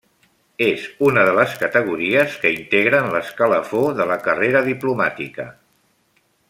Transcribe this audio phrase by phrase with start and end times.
[0.67, 5.51] És una de les categories que integren l'escalafó de la carrera diplomàtica.